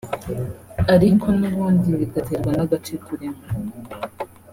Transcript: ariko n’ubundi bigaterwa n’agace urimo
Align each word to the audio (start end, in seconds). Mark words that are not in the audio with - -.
ariko 0.93 1.25
n’ubundi 1.39 1.87
bigaterwa 1.99 2.51
n’agace 2.57 2.93
urimo 3.13 3.41